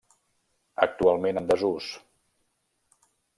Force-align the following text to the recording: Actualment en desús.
Actualment 0.85 1.41
en 1.43 1.49
desús. 1.51 1.91